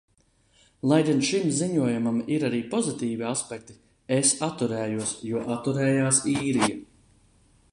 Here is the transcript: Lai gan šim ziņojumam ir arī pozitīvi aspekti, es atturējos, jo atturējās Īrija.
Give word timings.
Lai 0.91 0.97
gan 1.09 1.19
šim 1.31 1.43
ziņojumam 1.57 2.17
ir 2.37 2.45
arī 2.47 2.61
pozitīvi 2.71 3.27
aspekti, 3.33 3.75
es 4.17 4.33
atturējos, 4.49 5.13
jo 5.33 5.45
atturējās 5.57 6.23
Īrija. 6.35 6.75